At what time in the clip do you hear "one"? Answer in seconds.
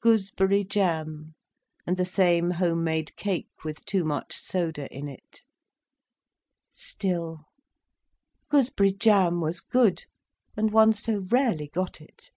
10.72-10.92